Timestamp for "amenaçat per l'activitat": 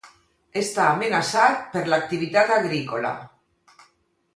0.93-2.59